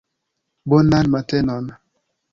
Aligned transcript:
Bonan 0.69 1.05
matenon. 1.13 1.65